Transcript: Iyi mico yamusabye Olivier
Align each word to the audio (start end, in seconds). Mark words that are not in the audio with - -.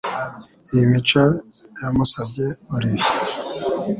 Iyi 0.71 0.83
mico 0.91 1.23
yamusabye 1.81 2.45
Olivier 2.75 3.13